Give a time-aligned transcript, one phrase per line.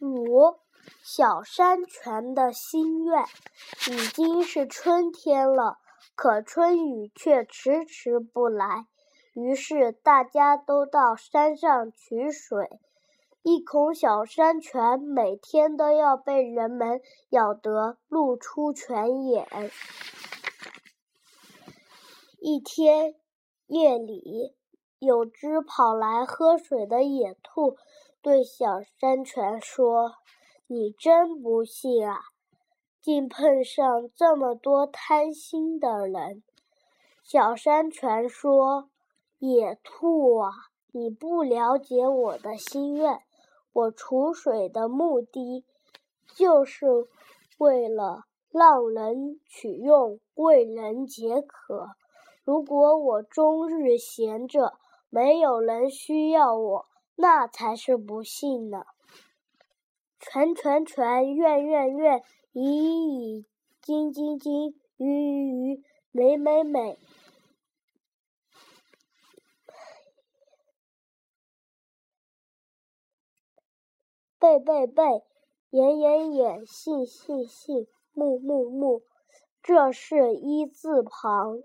[0.00, 0.58] 五
[1.02, 3.24] 小山泉的心愿。
[3.90, 5.78] 已经是春天了，
[6.14, 8.86] 可春雨却迟迟不来。
[9.34, 12.68] 于是大家都到山上取水。
[13.42, 19.46] 一孔小山泉每天都要被人们咬得露出泉眼。
[22.38, 23.14] 一天
[23.66, 24.54] 夜里，
[25.04, 27.76] 有只跑来喝水的野兔
[28.22, 30.14] 对小山泉说
[30.66, 32.20] ：“你真不幸啊，
[33.00, 36.42] 竟碰上这么多贪心的人。”
[37.22, 38.88] 小山泉说
[39.38, 40.50] ：“野兔啊，
[40.92, 43.20] 你不了解我的心愿。”
[43.74, 45.64] 我储水的目的，
[46.36, 46.86] 就是
[47.58, 51.88] 为了让人取用，为人解渴。
[52.44, 54.74] 如果我终日闲着，
[55.14, 58.84] 没有人需要我，那才是不幸呢。
[60.18, 63.46] 全全全，愿愿愿，已已已，
[63.80, 66.98] 金金金，鱼鱼鱼，美美美。
[74.40, 75.22] 贝贝贝，
[75.70, 79.04] 眼眼眼，信信信，木木木，
[79.62, 81.62] 这是一字旁。